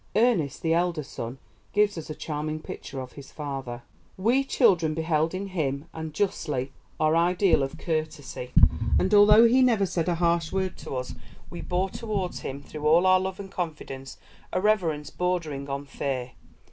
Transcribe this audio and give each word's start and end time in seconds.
Ernest, 0.15 0.63
the 0.63 0.73
elder 0.73 1.03
son, 1.03 1.37
gives 1.73 1.95
us 1.95 2.09
a 2.09 2.15
charming 2.15 2.59
picture 2.59 2.99
of 2.99 3.11
his 3.11 3.31
father: 3.31 3.83
"We 4.17 4.43
children 4.43 4.95
beheld 4.95 5.35
in 5.35 5.49
him, 5.49 5.85
and 5.93 6.11
justly, 6.11 6.71
our 6.99 7.15
ideal 7.15 7.61
of 7.61 7.77
courtesy, 7.77 8.49
and 8.97 9.13
although 9.13 9.45
he 9.47 9.61
never 9.61 9.85
said 9.85 10.09
a 10.09 10.15
harsh 10.15 10.51
word 10.51 10.75
to 10.79 10.95
us, 10.95 11.13
we 11.51 11.61
bore 11.61 11.91
towards 11.91 12.39
him, 12.39 12.63
through 12.63 12.87
all 12.87 13.05
our 13.05 13.19
love 13.19 13.39
and 13.39 13.51
confidence, 13.51 14.17
a 14.51 14.59
reverence 14.59 15.11
bordering 15.11 15.69
on 15.69 15.85
fear. 15.85 16.31